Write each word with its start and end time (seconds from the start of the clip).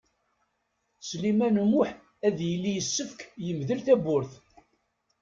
Sliman 1.07 1.59
U 1.63 1.65
Muḥ 1.71 1.89
ad 2.27 2.37
yili 2.49 2.71
yessefk 2.73 3.19
yemdel 3.45 3.79
tawwurt. 3.85 4.33